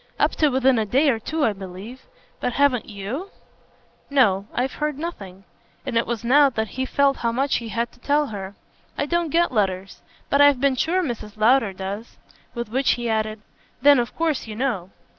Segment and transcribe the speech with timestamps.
[0.17, 2.07] "Up to within a day or two I believe.
[2.39, 3.29] But haven't YOU?"
[4.09, 5.43] "No I've heard nothing."
[5.85, 8.55] And it was now that he felt how much he had to tell her.
[8.97, 10.01] "I don't get letters.
[10.31, 11.37] But I've been sure Mrs.
[11.37, 12.17] Lowder does."
[12.55, 13.41] With which he added:
[13.83, 14.89] "Then of course you know."